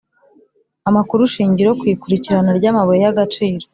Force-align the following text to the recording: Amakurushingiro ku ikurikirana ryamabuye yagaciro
Amakurushingiro 0.89 1.69
ku 1.79 1.83
ikurikirana 1.93 2.51
ryamabuye 2.57 2.99
yagaciro 3.05 3.65